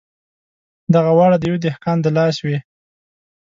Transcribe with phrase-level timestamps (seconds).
[0.93, 2.57] دغه واړه د یوه دهقان د لاس وې.